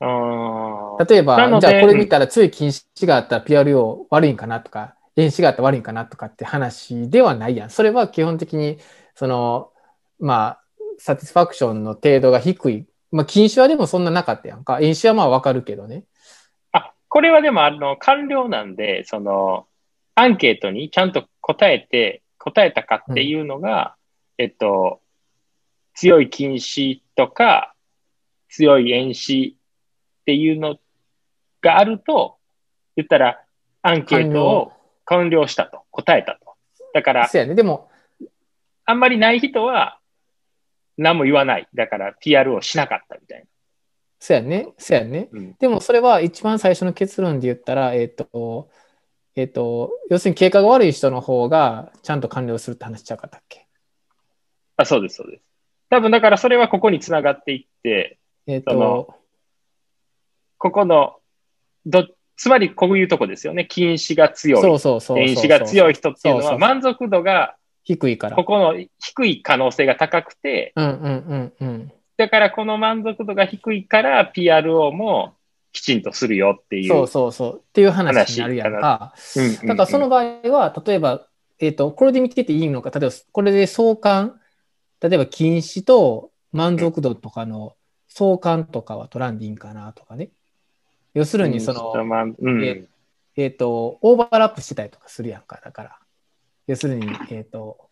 [0.00, 7.70] 例えば、じゃあこれ見たら強い禁止があったら PRO 悪いんかなとか、遠視があったら悪いんかなとかって話ではないやん。
[7.70, 8.78] それは基本的に、
[9.14, 9.72] その、
[10.20, 10.60] まあ、
[10.98, 12.86] サティスファクションの程度が低い。
[13.10, 14.80] まあ、禁止はでもそんななかったやんか。
[14.80, 16.04] 遠視はまあわかるけどね。
[16.72, 19.66] あ、これはでも、あの、完了なんで、その、
[20.14, 23.96] アンケートにちゃんと答えて、答えたかっていうのが、
[24.38, 25.00] うん、えっと、
[25.94, 27.74] 強い禁止とか、
[28.48, 29.56] 強い遠視
[30.20, 30.76] っていうの
[31.60, 32.36] があると、
[32.96, 33.40] 言ったら、
[33.82, 34.72] アンケートを
[35.04, 36.54] 完了したと、答えたと。
[36.94, 37.90] だから、そうやね、でも、
[38.84, 39.98] あんまりない人は、
[40.96, 41.68] 何も言わない。
[41.74, 43.46] だから PR をしなかったみたいな。
[44.18, 44.68] そうやね。
[44.78, 45.28] そうやね。
[45.30, 48.68] うん、でもそれは一番最初の結論で言ったら、えっ、ー、と、
[49.38, 53.68] えっ、ー、と、要するに経過が悪い人の方がちゃんと完了するって話しちゃうかったっけ？
[54.76, 55.44] あ、そうです、そうです。
[55.90, 59.14] 多分だからそれはここにつながっていって、えっ、ー、と、
[60.58, 61.18] ここの、
[61.86, 63.64] ど、つまりこういうとこですよね。
[63.64, 64.60] 禁止が強い。
[64.60, 68.34] そうそうそう電子が強い人っていうのは満足度が低いから。
[68.34, 71.92] ここの低い可能性が高くて、うんうんうんうん。
[72.16, 75.34] だからこの満足度が低いから PRO も
[75.72, 76.88] きちんとするよっていう。
[76.88, 77.56] そうそうそう。
[77.58, 79.14] っていう話になるやんか。
[79.64, 81.26] だからその場合は、例えば、
[81.60, 84.40] えっ、ー、と、これで見てていいのか、例えばこれで相関、
[85.00, 87.74] 例えば禁止と満足度とかの
[88.08, 90.30] 相関とかは取らんでいいんかなとかね。
[91.14, 91.92] 要するに、その、
[92.38, 92.86] うん、えっ、ー、
[93.36, 95.98] えー、と、オーバーラップしてたりとかするやんか、だから。
[96.66, 97.88] 要するに、えっ、ー、と、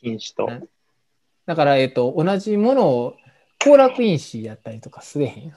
[0.00, 0.66] 品種と。
[1.46, 3.16] だから、えっ、ー、と、同じものを、
[3.58, 5.52] 行楽因子やったりとかすれへん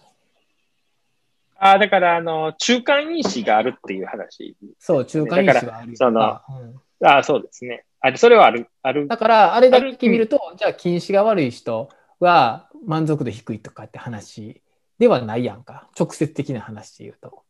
[1.63, 7.85] ああ、だから、あの、中間因子があるっていう話、そう、中間因子があるその、うん、ああ、そうですね。
[7.99, 8.67] あそれはある。
[8.81, 14.63] あるだから、あれだけ見ると、じゃあ、近視が悪い人は満足度低いとかって話
[14.97, 15.87] ではないやんか。
[15.99, 17.43] 直接的な話で言うと。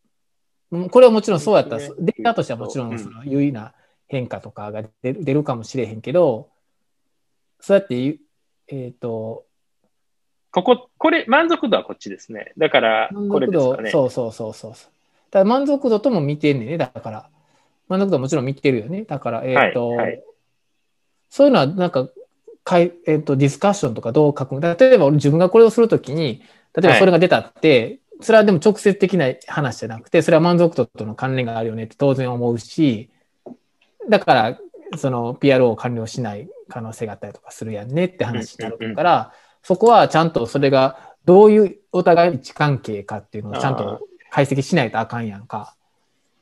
[0.90, 3.74] これはもちろんそうやったら、データとしてはもちろんその優位な
[4.08, 6.50] 変化とかが出るかもしれへんけど、
[7.62, 9.46] そうやって、えっ、ー、と、
[10.52, 12.54] ここ、これ、満足度はこっちですね。
[12.58, 13.90] だから、これですかね。
[13.90, 14.74] そうそうそうそう。
[15.32, 16.78] ただ満足度とも見てんねんね。
[16.78, 17.30] だから、
[17.88, 19.04] 満足度はもちろん見てるよね。
[19.04, 20.24] だから、えっ、ー、と、はいはい、
[21.30, 22.10] そういうのはなんか、
[22.64, 26.44] かいえーと、ディスカッションとかどう書く例えば自分がこれをするときに、
[26.76, 33.10] 例えばそれが出たって、はい、それはでも直接的な話じゃなくて、それは満足度との関連があるよねって当然思うし、
[34.10, 34.60] だから、
[34.98, 45.76] その PRO を完了しない可能性があったりとかするやんねって話になるから、そこはちゃんとそれがどういうお互い位置関係かっていうのをちゃんと解析しないとあかんやんか。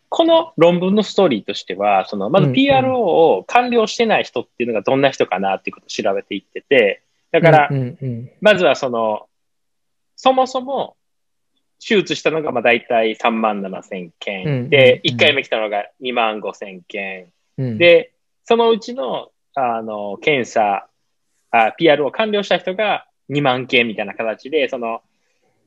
[0.09, 7.69] この論文のストーリーとしては、そのまず PRO を完了してない人っていうのがどんな人かなっていうことを調べていってて、だから、
[8.41, 9.27] まずはその、
[10.15, 10.95] そもそも
[11.79, 18.13] 手術したのがまあ大体3万7千件、で、1回目来たのが2万5千件、で、
[18.45, 20.89] そのうちのあの検査
[21.51, 25.01] あ、PR を完了した人が2万件みたいな形で、その、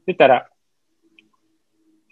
[0.07, 0.49] 言ったら、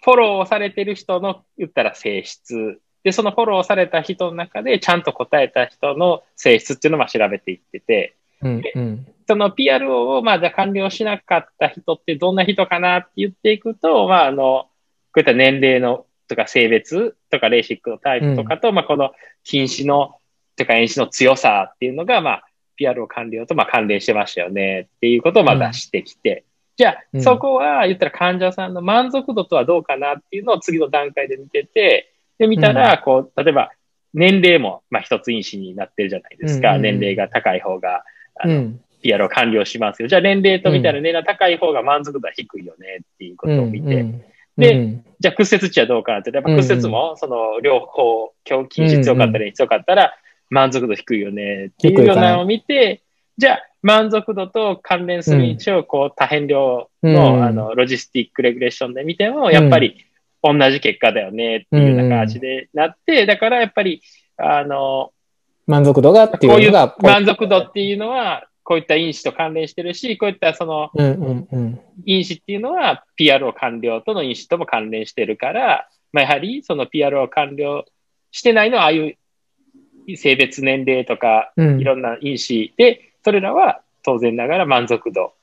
[0.03, 14.67] フォローされてる人の言ったら性質、で、そのフォローされた人の中でちゃんと答えた人の性質っていうのをまあ調べていってて、うんうん、その PRO をまあじゃ完了しなかった人ってどんな人かなって言っていくと、まああの、
[15.13, 19.11] こういった年齢のとか性別とかレーシックのタイプとかと、うん、まあこの
[19.43, 20.15] 禁止の
[20.55, 22.43] とか演習の強さっていうのが、まあ、
[22.81, 26.45] PRO 完了とまあ関連してましたよねっていうことをまあ出してきて、
[26.77, 33.71] じゃあ、そこは言ったら患者さんの満足度とはどうかなっていうのを次の段階で見てて、で、見たら、こう、例えば、
[34.15, 36.79] 年齢も、まあ、一つ因子になってるじゃないですか。
[36.79, 38.03] 年齢が高い方が、
[38.39, 40.07] あの、PR を完了しますよ。
[40.07, 44.05] じゃあ、年齢と見たら年齢が高い方が満足度は低いよねっていうことを見て。
[44.57, 50.13] で、じゃあ、屈折値はどうかなって、やっぱ屈折も、その、両方、今日禁止強かったり強かったら、
[50.51, 51.67] 満足度低いよね。
[51.67, 53.01] っていうようなのを見て、
[53.37, 60.05] じゃあ、満足度と関連する因子を、こう、多変量の、あの、 logistic regression で見ても、やっぱり、
[60.43, 64.01] 同じ結果だよねっていうような感じでなって、だからやっぱり、
[64.37, 65.11] あの、
[65.67, 70.91] 満足度がっていうのがこういう満足度っていうのは、こういった因子と関連してるし、こういったその、
[72.05, 77.85] 因子っていうのは PRO 完了との因子とも関連してるから、まあ、やはりその PRO 完了
[78.31, 79.17] してないのは、ああいう
[80.17, 85.33] 性別年齢とか、いろんな因子で、それらは当然ながら満足度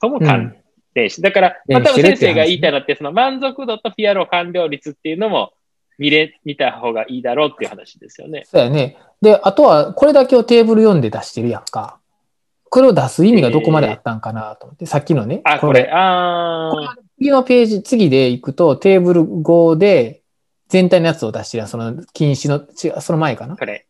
[0.00, 0.56] とも関
[0.94, 5.52] 連して、だから、まあ、多分先生が言いたいのって、その満足度と PRO 完了率っていうのも
[5.98, 8.44] 見れ、見た方がいいだろうっていう話ですよね。
[8.46, 8.96] そうやね。
[9.20, 11.98] で、あとは、これだけをテーブル読んで出してるやんか。
[12.70, 15.42] これを出す意味がどこまであったんかなと思って、えー、さっきのね。
[15.44, 16.96] あ、これ、ああ。
[17.18, 20.19] 次のページ、次で行くと、テーブル5で、
[20.70, 23.56] 全体のやつを出してるその禁止の、違う、その前かな？
[23.56, 23.86] これ。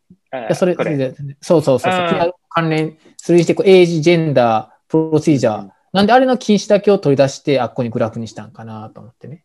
[0.54, 2.34] それ、それそうそうそうそう。
[2.48, 5.68] 関連、それにして、こう、エイジ、ジェンダー、プロシージャー。
[5.92, 9.44] なんであれの禁止だけを取り出して、あっこにグラフにしたんかなと思ってね。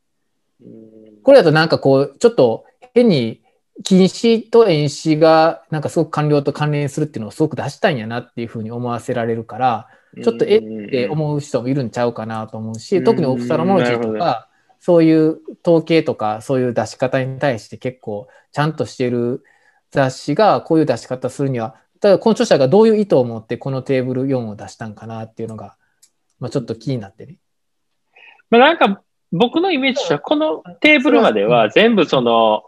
[1.23, 3.41] これだとなんかこう、ちょっと変に
[3.83, 9.87] 禁止と遠視がなんかすごく官僚と関連するっていうのをすごく出したいんやなっていうふうに思わせられるから、
[10.23, 14.47] ちょっとえって思う人もいるんちゃうかなと思うし、特にオフサロモロジーとか、
[14.85, 19.43] そういう統計とかそういう出し方に対して結構ちゃんとしてる
[19.89, 25.75] 雑誌がこういう出し方するには、ただこの著者がどういう意図を持ってこのテーブル4を出したんかなっていうのが、
[26.39, 27.37] まあ、ちょっと気になってね。
[28.51, 32.65] まあ、なんか僕のイメージとしては、このテーブルまでは全部その、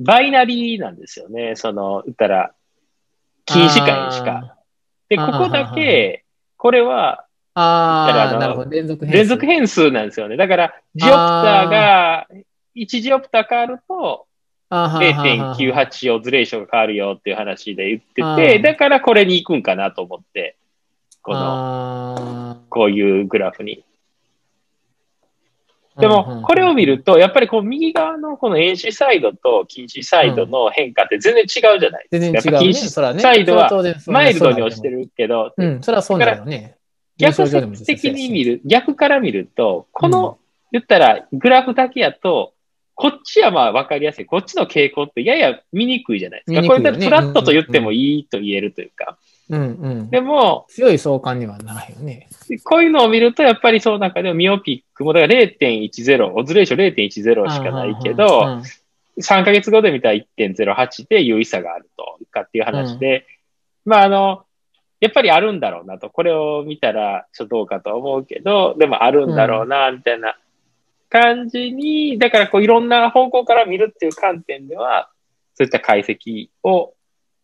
[0.00, 1.56] バイナリーなんですよね。
[1.56, 2.52] その、言ったら、
[3.46, 4.58] 禁止会しか。
[5.08, 6.26] で、ここだけ、
[6.58, 8.70] これは、ああ、なるほど。
[8.70, 9.16] 連続変数。
[9.16, 10.36] 連続変数なんですよね。
[10.36, 12.26] だから、ジオプターが、
[12.74, 14.26] 1ジオプター変わると、
[14.70, 20.56] 0.98オズレーションが変わるよっていう話で言ってて、だからこれに行くんかなと思って、
[21.20, 23.84] この、こういうグラフに。
[25.98, 32.40] でも、これを見ると、やっぱりこう右側のこの遠視サイドと禁止サイドの変化って全然違うじゃないですか。
[32.40, 32.58] 全然違う、ね。
[32.58, 33.70] 禁止サイドは
[34.06, 36.76] マイルドに落ちてるけど、うん、それはそうだよね。
[37.18, 37.44] 逆
[37.84, 40.38] 的に見る、逆から見ると、この、
[40.72, 42.54] 言ったらグラフだけやと、
[42.94, 44.26] こっちはまあ分かりやすい。
[44.26, 46.66] こっちの傾向ってやや見にくいじゃないですか。
[46.66, 49.18] これだフラットと言ってもいいと言えるというか。
[49.50, 49.64] うんう
[50.04, 52.28] ん、でも、強い相関にはならへんよね。
[52.64, 58.62] こういうのを見ると、やっぱりその中でもミオピックも、だから0.10、オズレーション0.10しかないけど、
[59.20, 63.26] 3ヶ月後で見たら1.08で優位差があるとかっていう話で、
[63.84, 64.44] うん、まああの、
[65.02, 70.38] やっぱりあるんだろうなと、これを見たらちょっとどうかと思うけど、でもあるんだろうな、みたいな
[71.08, 75.10] 感じに、だからこういろんな方向から見るっていう観点では、
[75.54, 76.94] そういった解析を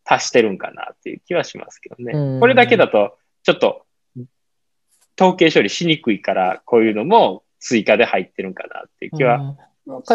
[0.05, 2.39] 足してるんかなっていう気はしますけどね。
[2.39, 3.83] これだけだと、ちょっと、
[5.21, 9.57] 統計処理しにくいから、こういうのも追加で入ってるんかなっていう気は。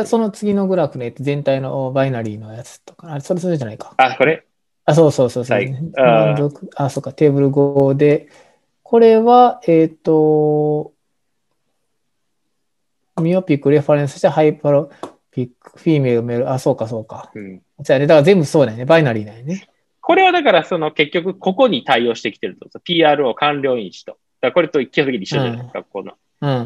[0.06, 3.94] その次のグラフね、全体のバイナリーのやつとか、あれ、それそれじゃないか。
[3.98, 4.46] あ、これ
[4.86, 6.36] あ、そうそうそうそう、ね、あ
[6.76, 8.30] あ、そうか、テーブル5で、
[8.84, 10.94] これは、えっ、ー、と、
[13.22, 14.90] ミオピックレファレンスしてハイパロ
[15.32, 17.32] ピック、フィーメル、メール、あ、そうか、そうか。
[17.34, 18.86] うん、じゃあね、だから全部そうだよね。
[18.86, 19.68] バイナリーだよね。
[20.02, 22.68] これはだからその結局ここに対応してきてると。
[22.80, 24.18] PRO 完了因子と。
[24.42, 26.14] だこれと基本的に一緒じゃないですか、この。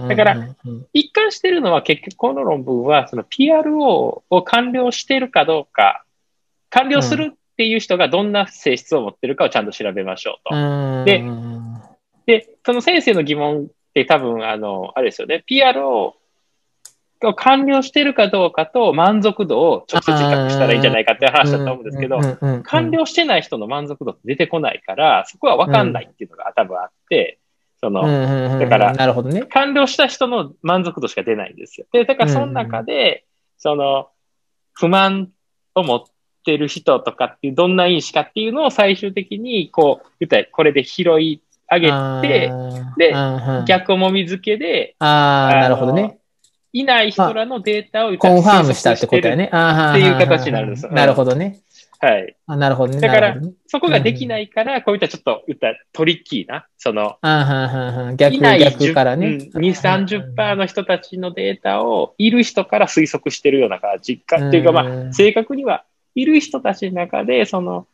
[0.07, 0.55] だから、
[0.91, 6.03] 一貫してるのは結局この論文は、その PRO を完了しているかどうか、
[6.71, 11.05] 完了するっていう人がどんな性質を持ってるかをちゃんと調べましょうと。
[11.05, 11.23] で、
[12.27, 15.43] で、その先生の疑問って多分、あの、あれですよね。
[15.49, 16.13] PRO
[17.35, 22.19] 完了してるかどうかと満足度を直接比較したらいいんじゃないかっていう話だと思うんですけど、
[22.61, 27.39] 完了してない人の満足度って出てこないから、そこはわかんないっていうのが多分あって、
[27.79, 28.03] その、
[28.59, 29.41] だから、なるほどね。
[29.41, 31.87] 完了した人の満足度しか出ないんですよ。
[31.91, 33.25] で、だからその中で、
[33.57, 34.09] その、
[34.73, 35.29] 不満
[35.73, 36.03] を持っ
[36.47, 41.91] てる人とかっていう、どんな因子かっていうのを最終的に、こう、言ったらこれで拾い上げ
[42.21, 42.51] て、
[42.97, 43.13] で、
[43.67, 46.17] 逆もみ付けで、ああ、なるほどね。
[46.71, 49.45] いない人らのデータをコンファームしたってことやね。
[49.45, 50.91] っていう形になるんですよ。
[50.91, 51.59] なるほどね。
[51.99, 52.35] はい。
[52.45, 53.01] あなるほどね。
[53.01, 57.17] だからねそこができないから、こういったちょっと言ったらトリッキーな、その、
[58.15, 59.27] 逆からね。
[59.27, 65.83] 10うん2、30%の人たちのデータをいる人から推測してるような感じか、っていうか、まあ、あ、正確には
[66.17, 67.87] いる人たちの中で、その、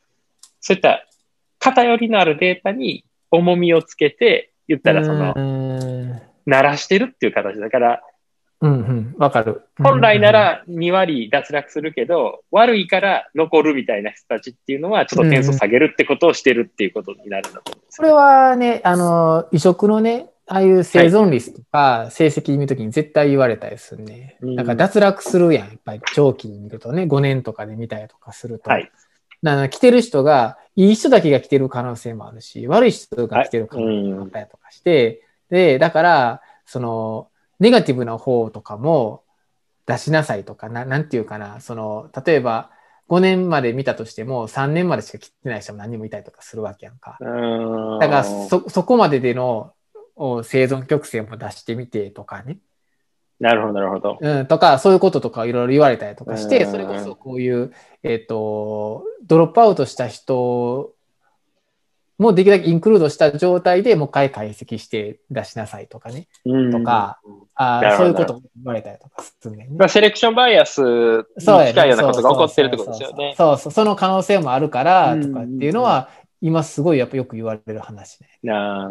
[0.61, 1.05] そういった
[1.59, 6.21] 偏りのあるデータに重みをつけて、言ったらそのう、ん。
[6.45, 8.01] 鳴らしてるっていう形だから、
[8.61, 9.67] うんうん、わかる。
[9.78, 24.38] 本来なら2割脱落するけど、悪いから残るみたいな人たちっていうのは、ちょっと点数下げるってことをしてるっていうことになるんだと思うんですこれはね、あの、移植のね、ああいう生存率とか成績見るときに絶対言われたりするね。
[24.41, 25.68] うんだから脱落するやん。
[25.70, 28.70] やっぱり長期に見るとね、5年とかで見たりとかすると。
[28.70, 28.91] はい。
[29.41, 37.30] だから来てる人が、いい人だけが来てる可能性もあるし、悪い人が来てる可能性もあったりとかして、で、だから、その、
[37.60, 39.24] ネガティブな方とかも
[39.86, 42.72] 出しなさいとか、ななんていうかな、その、例えば、
[43.10, 47.18] 5年まで見たとしても、3年までしか来てない人も何人もいたりとかするわけやんか。
[47.22, 49.74] んだから、そ、そこまででのお
[50.16, 52.59] 生存曲線も出してみてとかね。
[53.39, 54.18] なるほど、なるほど。
[54.22, 60.93] うん、とか、そういうこととかいろいろ言われたりとかして、うんそれこそこういう、えっ、と、ドロップアウトした人
[62.18, 66.28] もできるだけインクルードした状態でもう一回解析して出しなさいとかね。
[66.45, 67.20] うんとか、
[67.55, 69.86] あそういうことも言われたりとかするねま。
[69.86, 73.34] あ、セレクションバイアスに近いようなことが起こってるってことですよね。
[73.36, 76.09] そうそう、その可能性もあるからうんとかっていうのは、
[76.44, 78.28] 今すごいやっぱよく言われる話ね。
[78.44, 78.84] な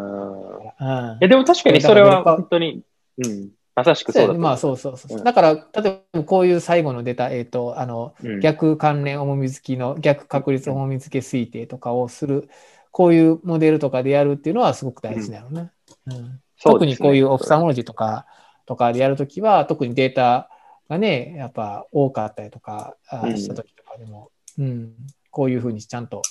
[0.80, 1.18] あうん。
[1.18, 2.82] いや、でも確かにそれは本当に、
[3.18, 4.32] うん、まさしくそうだ。
[4.32, 5.18] まあそうそうそう。
[5.18, 5.20] う。
[5.20, 5.24] ん。
[5.24, 8.40] だから、例えばこういう最後の出た、えっ、と、あの、うん。
[8.40, 12.48] 逆関連重み付きの逆確率重み付け推定とかをする、
[12.90, 15.70] こういうモデルとかでやるっていうのはすごく大事なのね。
[16.07, 16.40] うん。
[16.64, 18.24] 特にこういうオフサモロジーとか、
[18.64, 20.48] とかでやるときは、特にデータ
[20.88, 22.96] がね、やっぱ多かったりとか
[23.36, 24.92] したときとかでも、うん、
[25.30, 26.22] こういうふうにちゃんと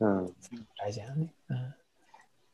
[0.00, 0.32] うん。
[0.78, 1.32] 大事なのね。
[1.50, 1.74] うん。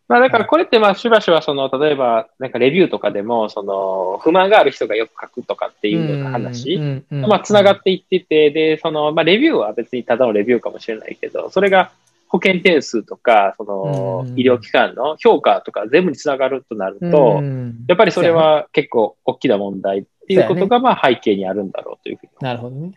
[0.08, 6.78] まあだからこれってまあしばしばその、例えばなんかレビューとかでも、その、不満がある人がよく書くとかっていうような話、
[7.10, 11.90] まあつながっていってて、で、その、まあレビューは別にただのレビューかもしれないけど、それが
[12.28, 17.84] 保険点数とか、そのう、ん医療機関の評価とか全部につながるとなるうんと、うん。
[17.88, 22.32] やっぱりそれは結構大きな問題っていうことがまあ背景にあるんだろうというふうに。
[22.40, 22.92] なるほどね。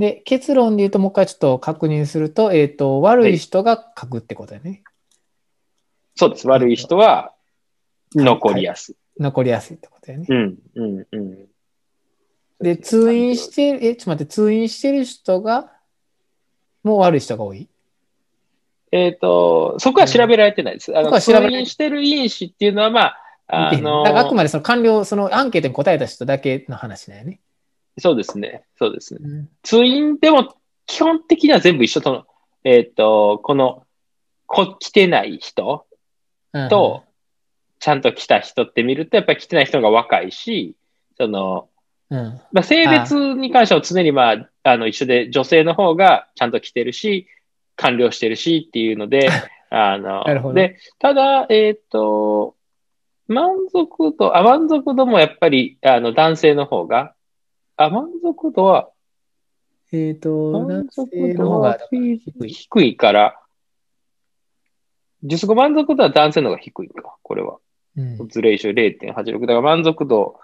[0.00, 4.82] で、結論で言うと、もう一回ちょっと確認すると、えっ、と、悪い人が書くってことだよね。
[6.16, 6.48] そうです。
[6.48, 7.34] 悪い人は
[8.14, 8.96] 残りやすい。
[9.20, 10.26] 残りやすいってことだよね。
[10.26, 11.48] うん、うん、うん。
[12.62, 15.70] で、通院してる、え、ちょっと待って、通院してる人が、
[16.82, 17.68] もう悪い人が多い？
[18.92, 20.96] えっ、と、そこは調べられてないです。
[20.96, 23.16] あの、そこは調べ通院してる因子っていうのは、まあ、
[23.48, 27.40] あのだからあくまでその完了、そのアンケートに答えた人だけの話だよね。
[28.00, 28.64] そうですね。
[28.76, 29.20] そうですね。
[29.22, 30.54] うん通院でも
[30.90, 32.24] 基本的には全部一緒との、
[32.64, 33.84] えっ、と、この、
[34.46, 35.86] こ、来てない人
[36.68, 37.04] と、
[37.78, 40.74] ちゃんと来た人って見ると、やっぱり来てない人が若いし、
[41.16, 41.68] その、
[42.10, 47.28] うん、まあ、性別に関しては常にまあ、あの、一緒で女性の方がちゃんと来てるし、
[47.76, 49.28] 完了してるしっていうので、
[49.70, 52.56] あので、ただ、えっ、と、
[53.28, 57.14] 満足度、あ、満足度もやっぱり、あの、男性の方が、
[57.82, 58.90] あ、満足度は、
[59.90, 62.96] えっ、と、満男足性の度は低い。
[62.98, 63.40] から、
[65.22, 67.56] 実語満足度は男性の方が低いか、これは。
[67.96, 69.40] うん、ズレーション0.86。
[69.40, 70.38] だから満足度、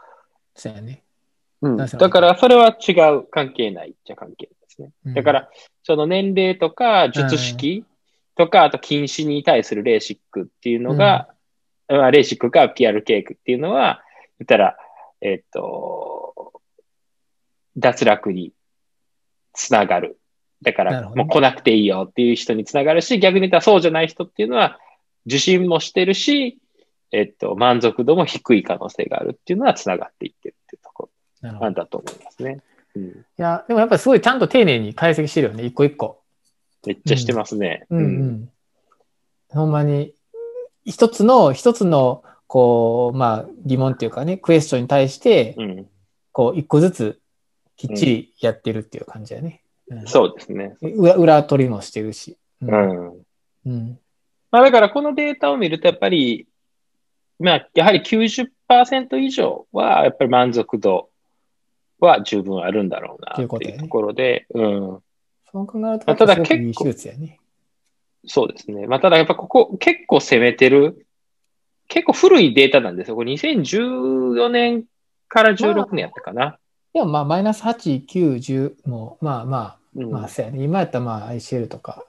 [0.54, 1.02] そうやね。
[1.60, 4.90] うんだからそれは違う、関係ないっちゃ関係ですね。
[5.04, 5.50] うんだから、
[5.82, 7.84] その年齢とか、術式
[8.34, 11.28] とか、あと禁止に対するレーシックっていうのが、
[11.88, 14.02] まあレーシックか PRK っていうのは、
[14.38, 14.76] 言ったら、
[15.20, 16.15] えっと、
[17.76, 18.52] 脱落に
[19.52, 20.18] つながる。
[20.62, 24.78] だから、もう来なくていいよっていう人につながるし、逆に言ったらそうじゃない人っていうのは、
[25.26, 26.58] 受診もしてるし、
[27.12, 31.10] えっと、満足度も低い可能性があるっていうのはつながっていってるっていうとこ
[31.42, 32.62] ろなんだと思いますね。
[32.94, 36.22] うん、いや、でもやっぱりすごいちゃんと丁寧に解析してるよね、一個一個。
[36.86, 37.86] めっちゃしてますね。
[37.90, 38.50] うんうん。
[39.50, 40.14] ほんまに、
[40.84, 45.86] 一つの、一つの、こう、まあ、疑問っていうかね、クエスチョンに対して、うん
[46.32, 47.20] こう、一個ずつ
[47.76, 49.62] きっちりやってるっていう感じだね。
[49.88, 50.76] うんそうですね。
[50.82, 52.36] 裏裏取りもしてるし。
[52.60, 52.66] う。
[52.66, 53.26] うんん。
[53.66, 53.98] うん。
[54.50, 56.48] まあだからこのデータを見るとやっぱり、
[57.38, 61.10] まあやはり90%以上はやっぱり満足度
[62.00, 65.02] は十分あるんだろうなっていうところで、うん。
[65.52, 66.92] そう考えると、まあただ結構。
[68.28, 68.88] そうですね。
[68.88, 71.06] まあただやっぱここ結構攻めてる、
[71.86, 73.14] 結構古いデータなんですよ。
[73.14, 74.84] これ2014年
[75.28, 76.58] から16年やったかな。
[76.96, 80.64] でもまあ、マイナス8、9、10も、まあまあ、うんまあ、そうやね。
[80.64, 82.06] 今やったらまあ ICL とか。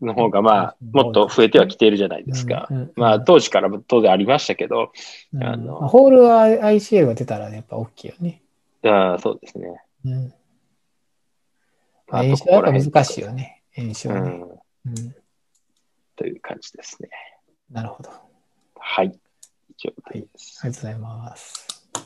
[0.00, 2.68] の方がまあ、もっと増えてはきているじゃないですか。
[2.70, 4.92] うんうんうんまあ、当時からも当然ありましたけど、
[5.34, 8.40] うんあのまあホールは ICL が出たらやっぱ大きいよね。
[8.82, 9.82] あーそうですね。
[10.06, 10.34] うん。
[12.08, 13.62] まあ演習は難しいよね。
[13.74, 14.42] 演習はね。
[16.16, 17.10] という感じですね。
[17.70, 18.08] なるほど。
[18.78, 19.08] はい。
[19.08, 20.60] 以上はいです。
[20.62, 21.67] ありがとうございます。